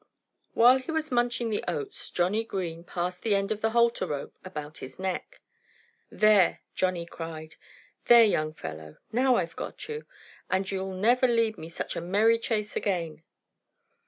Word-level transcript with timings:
While 0.55 0.79
he 0.79 0.89
was 0.89 1.11
munching 1.11 1.51
the 1.51 1.63
oats 1.67 2.09
Johnnie 2.09 2.43
Green 2.43 2.83
passed 2.83 3.21
the 3.21 3.35
end 3.35 3.51
of 3.51 3.61
the 3.61 3.69
halter 3.69 4.07
rope 4.07 4.33
about 4.43 4.79
his 4.79 4.97
neck. 4.97 5.41
"There!" 6.09 6.61
Johnnie 6.73 7.05
cried. 7.05 7.53
"There, 8.05 8.25
young 8.25 8.55
fellow! 8.55 8.97
Now 9.11 9.35
I've 9.35 9.55
got 9.55 9.87
you. 9.87 10.07
And 10.49 10.71
you'll 10.71 10.95
never 10.95 11.27
lead 11.27 11.59
me 11.59 11.69
such 11.69 11.95
a 11.95 12.01
merry 12.01 12.39
chase 12.39 12.75
again." 12.75 13.21